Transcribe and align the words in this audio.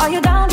Are 0.00 0.08
you 0.08 0.20
down, 0.22 0.48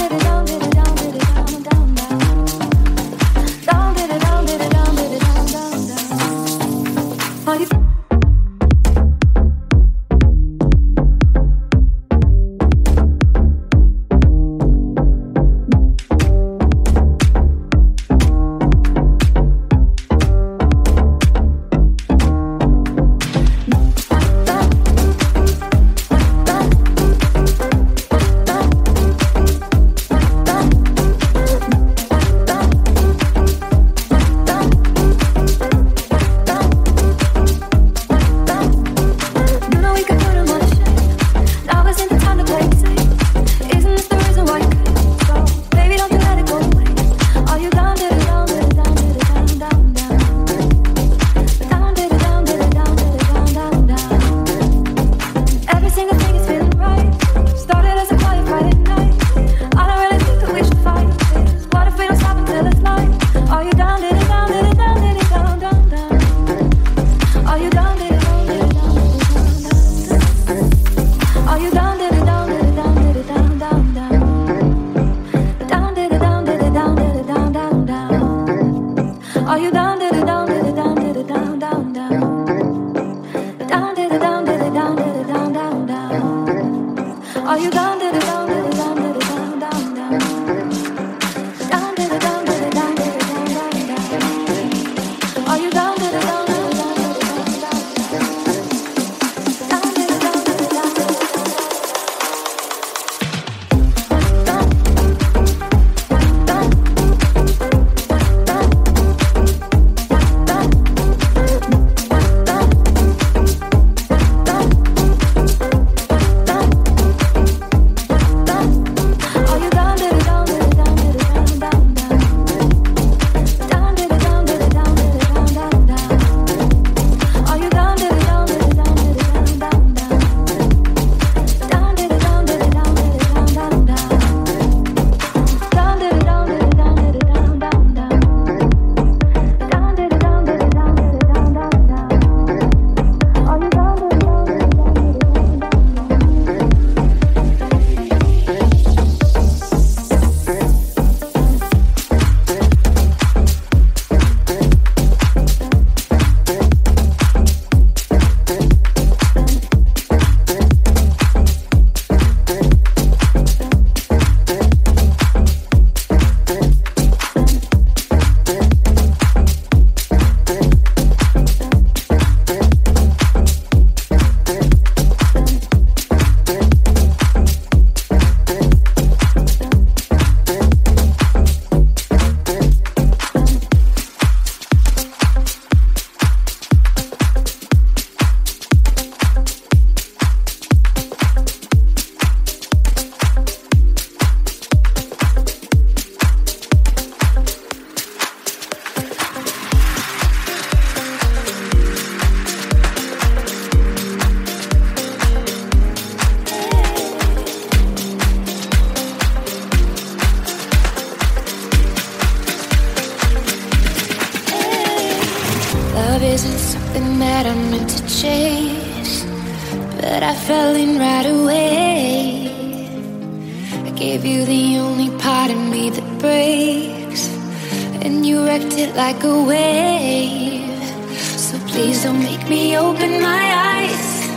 like 228.96 229.24
a 229.24 229.44
wave. 229.44 230.84
So 231.18 231.58
please 231.68 232.04
don't 232.04 232.20
make 232.20 232.48
me 232.50 232.78
open 232.78 233.22
my 233.22 233.46
eyes. 233.74 234.30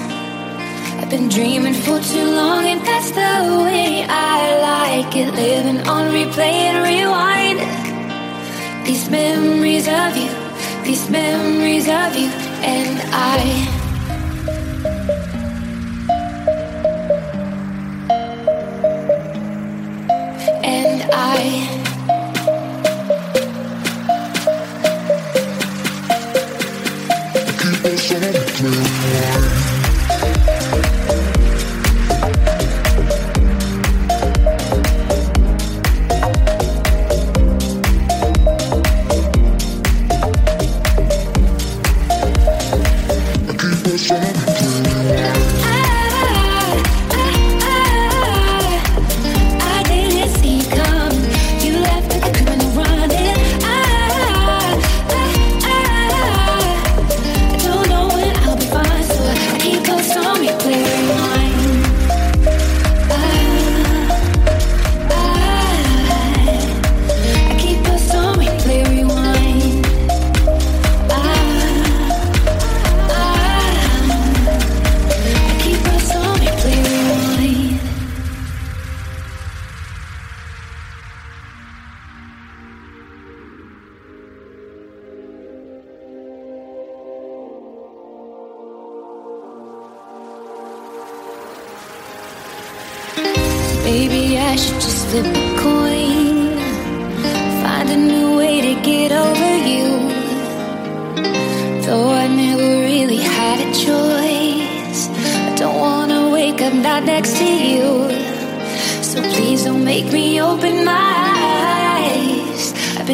I've 1.00 1.10
been 1.10 1.28
dreaming 1.28 1.74
for 1.74 2.00
too 2.00 2.28
long, 2.40 2.64
and 2.66 2.80
that's 2.86 3.10
the 3.10 3.34
way 3.64 4.04
I 4.08 4.38
like 4.70 5.16
it. 5.16 5.34
Living 5.34 5.80
on 5.88 6.12
replay 6.12 6.56
and 6.70 6.78
rewind. 6.90 7.58
These 8.86 9.10
memories 9.10 9.88
of 9.88 10.16
you 10.16 10.40
these 10.90 11.08
memories 11.08 11.88
of 11.88 12.16
you 12.16 12.30
and 12.62 13.00
I. 13.12 13.79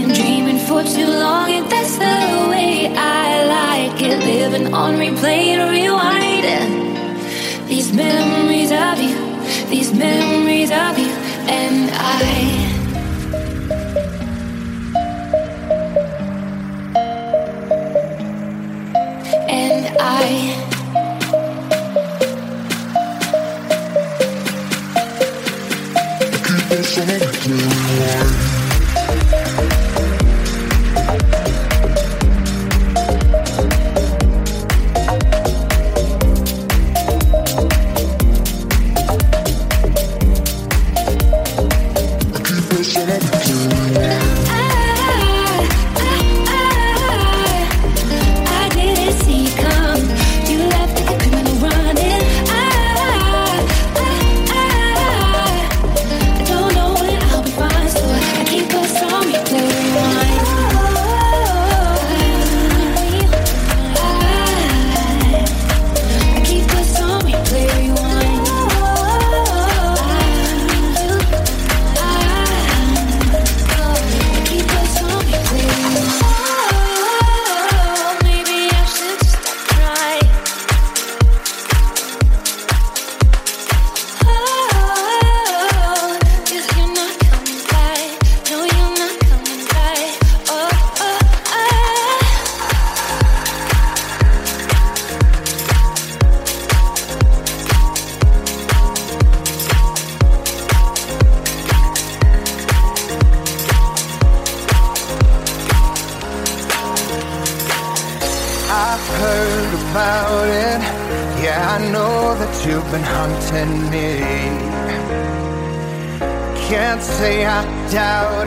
been 0.02 0.12
dreaming 0.12 0.58
for 0.58 0.82
too 0.82 1.06
long, 1.06 1.50
and 1.50 1.70
that's 1.70 1.96
the 1.96 2.46
way 2.50 2.92
I 2.94 3.46
like 3.56 4.02
it. 4.02 4.18
Living 4.18 4.74
on 4.74 4.96
replay 4.96 5.56
and 5.56 5.62
rewinding 5.72 7.66
these 7.66 7.94
memories 7.94 8.72
of 8.72 9.00
you, 9.00 9.16
these 9.70 9.94
memories 9.94 10.70
of 10.70 10.98
you, 10.98 11.12
and 11.48 11.90
I. 11.94 12.62
and 19.48 19.96
I 19.98 20.66
keep 26.44 26.70
on 26.70 26.82
shining 26.84 28.45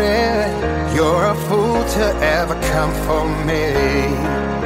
it. 0.02 0.96
You're 0.96 1.26
a 1.26 1.36
fool 1.48 1.84
to 1.96 2.06
ever 2.40 2.56
come 2.72 2.94
for 3.06 3.24
me. 3.46 4.59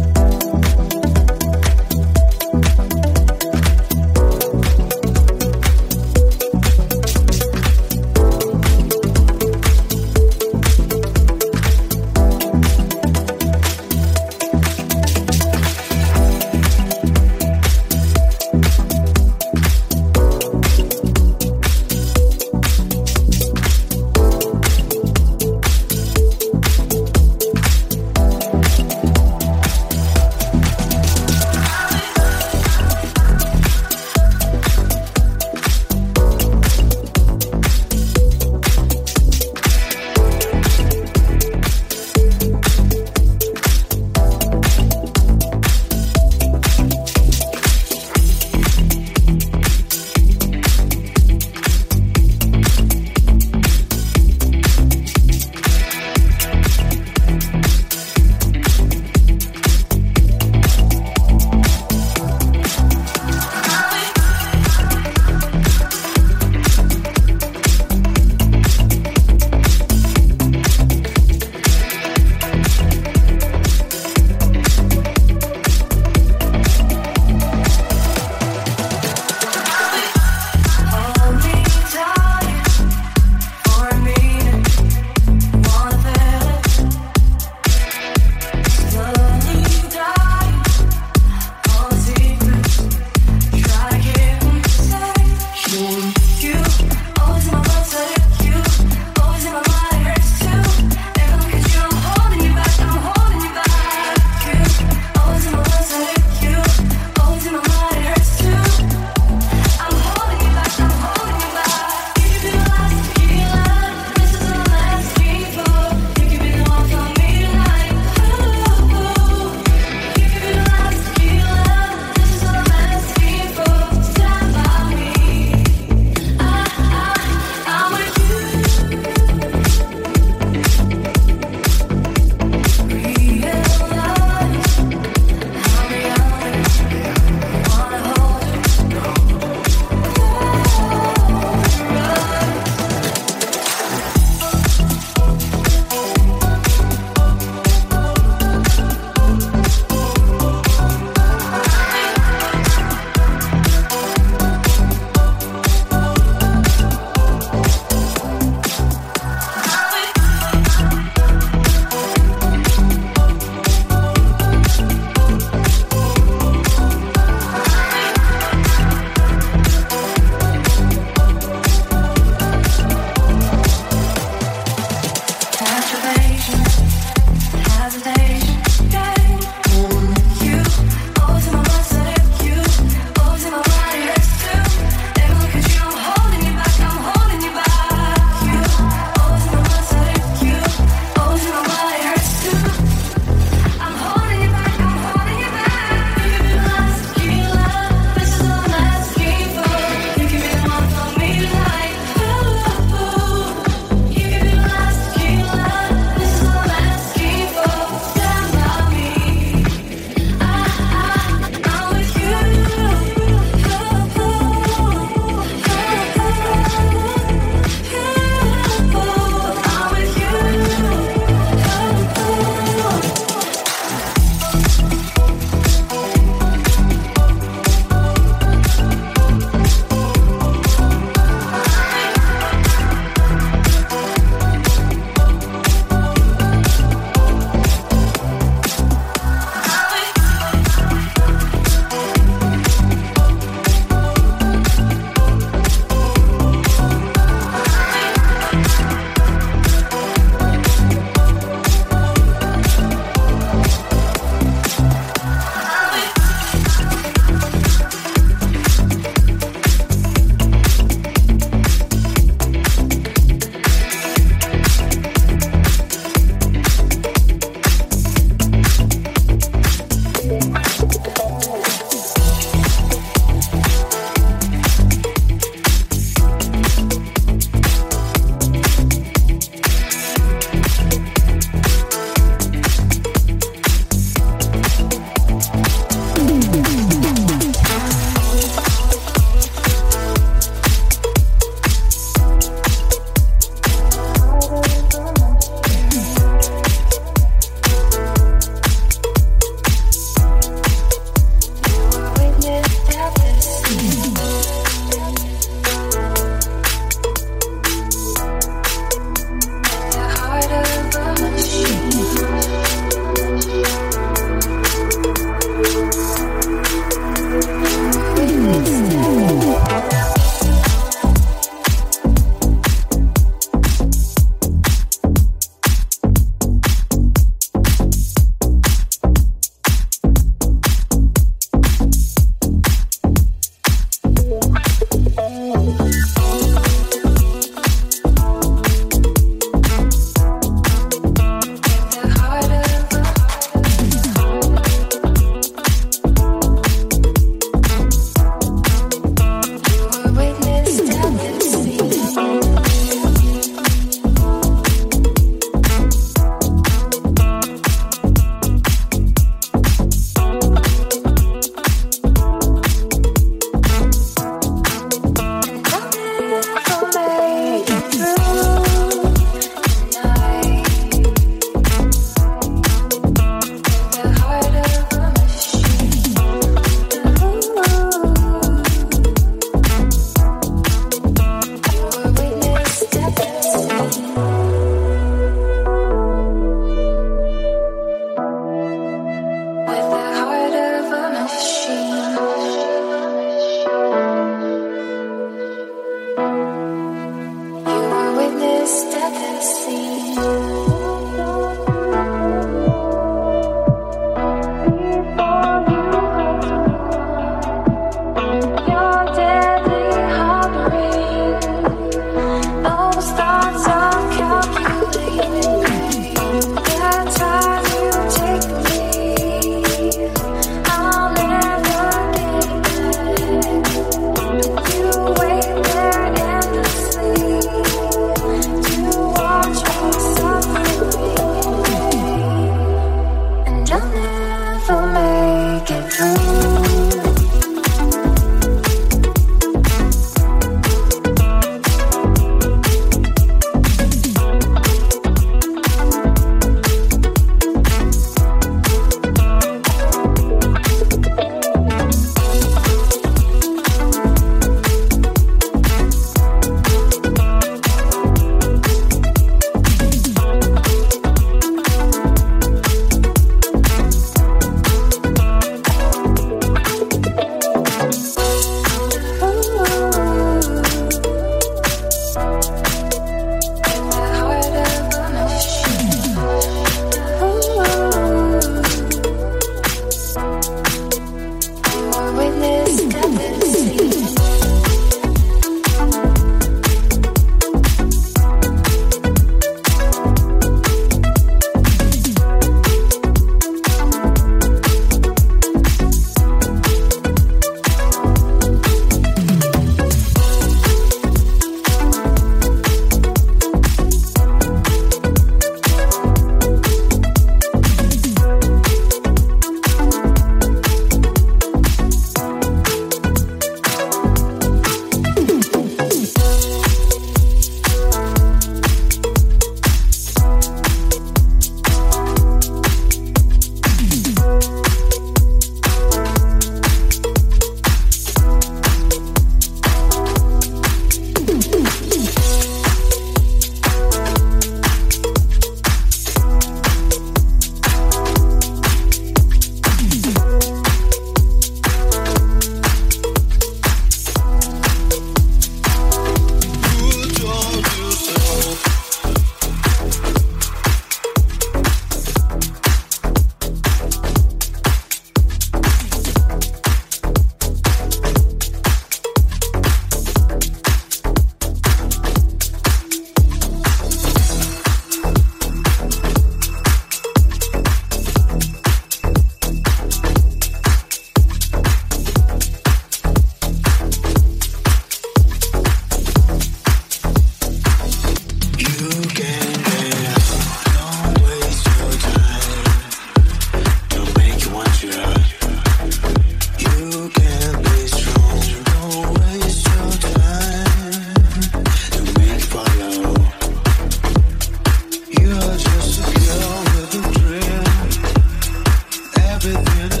everything 599.43 600.00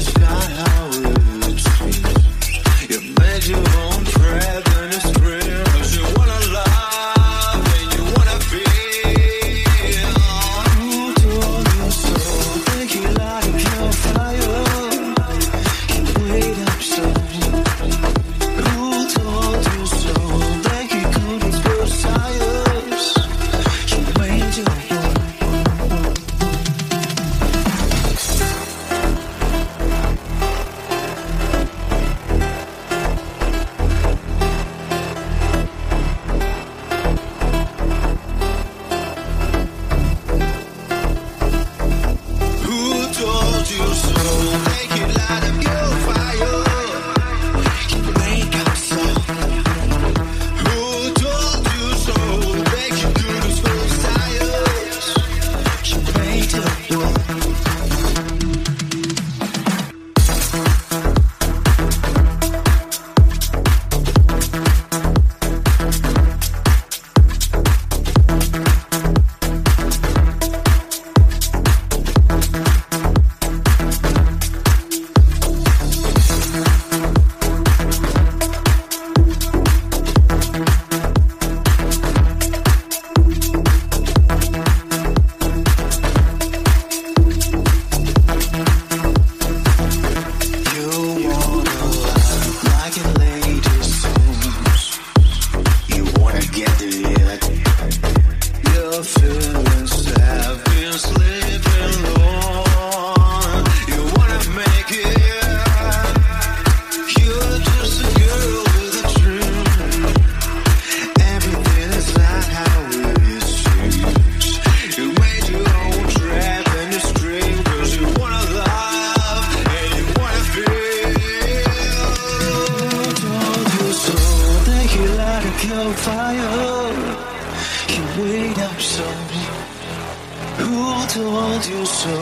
told 131.21 131.65
you 131.65 131.85
so? 131.85 132.15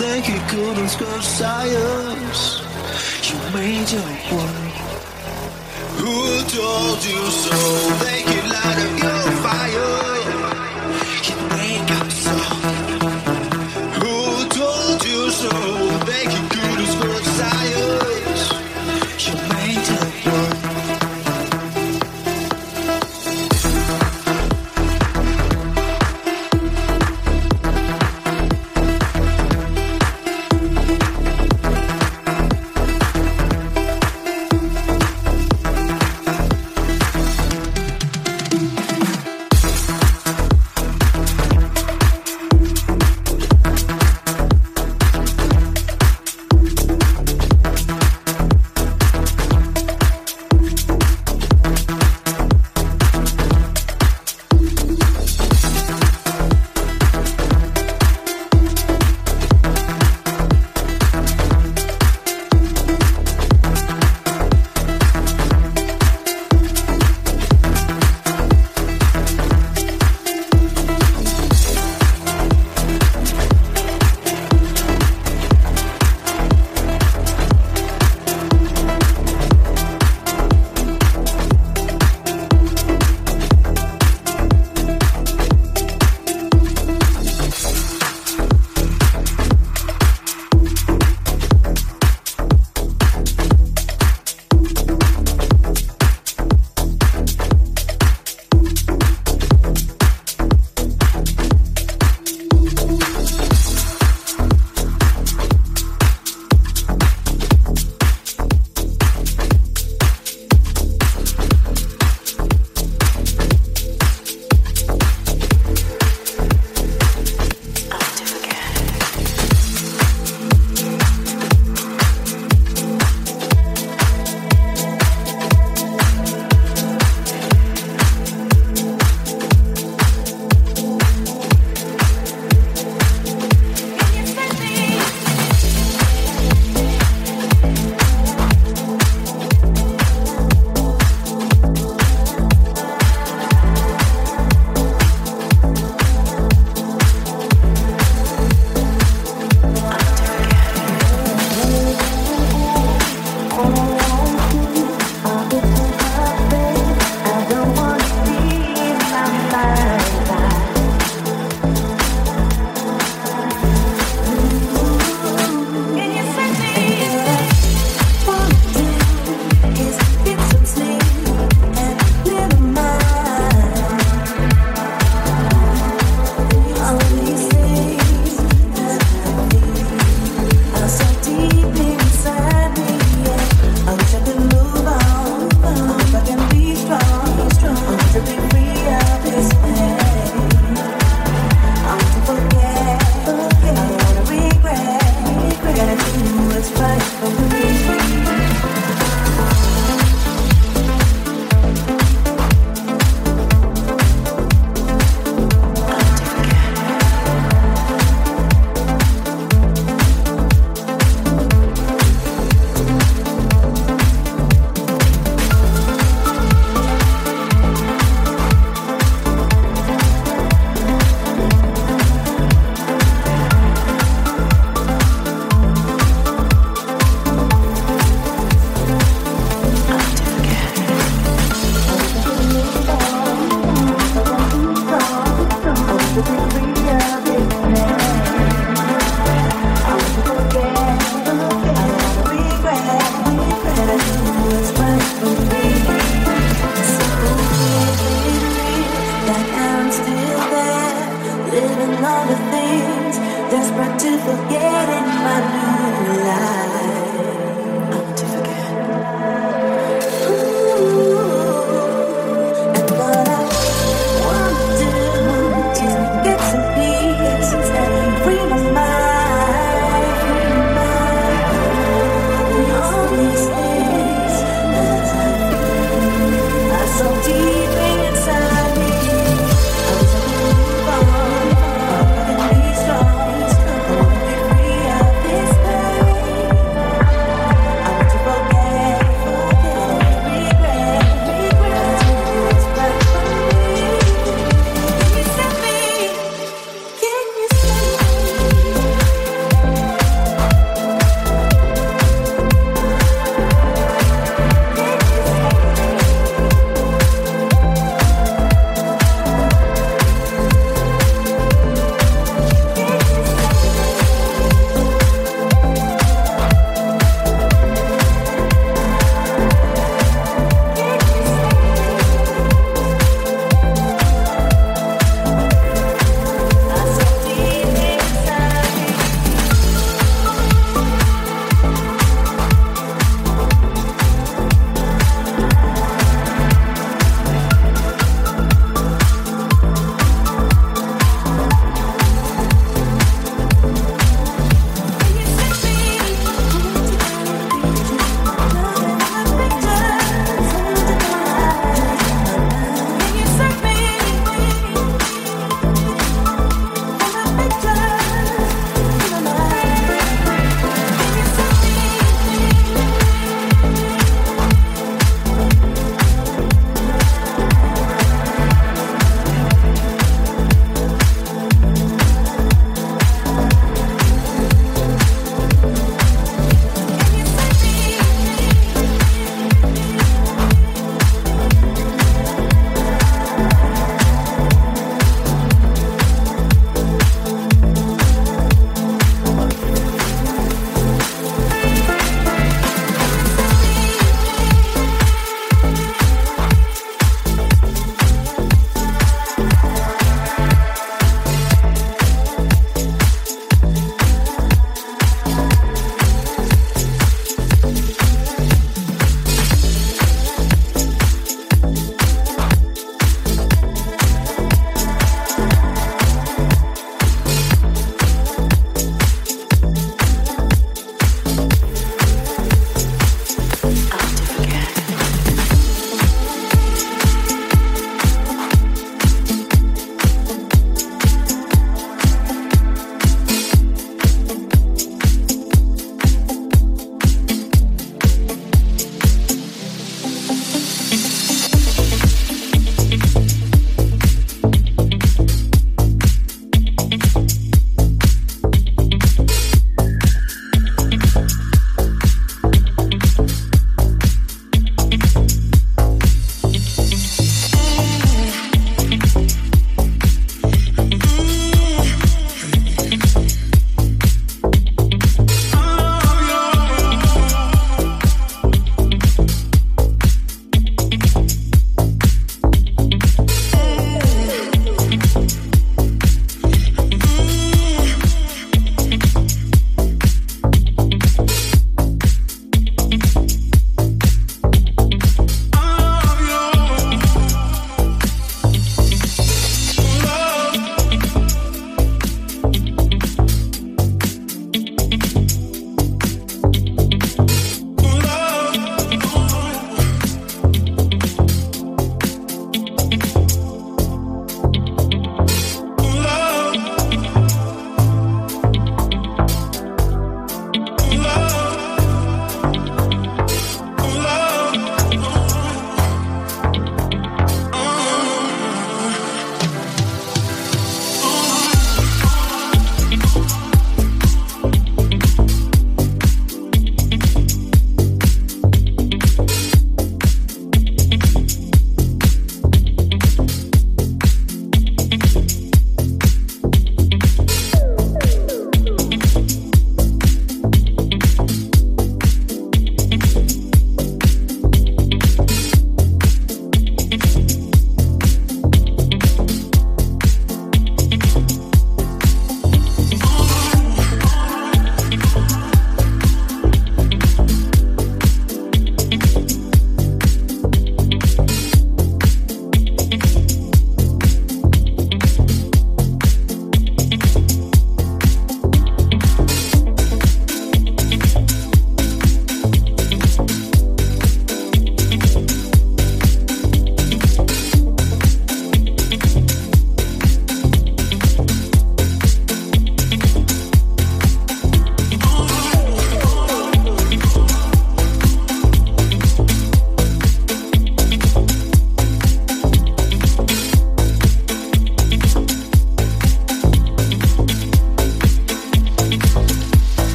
That 0.00 0.22
you 0.28 0.40
couldn't 0.50 0.88
score 0.88 1.22
science. 1.22 2.42
You 3.28 3.36
made 3.52 3.88
your 3.96 4.12
world. 4.30 4.76
Who 6.00 6.16
told 6.56 7.04
you 7.04 7.22
so? 7.42 9.15